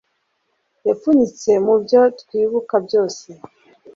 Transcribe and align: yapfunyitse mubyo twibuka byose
yapfunyitse 0.87 1.51
mubyo 1.65 2.01
twibuka 2.21 2.75
byose 2.85 3.27